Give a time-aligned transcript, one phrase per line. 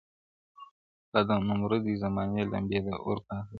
[1.13, 3.49] لا د نمرودي زمانې لمبې د اور پاته دي-